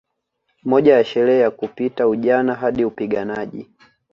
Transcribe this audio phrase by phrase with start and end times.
[0.63, 3.69] Moja ya sherehe ya kupita ujana hadi upiganaji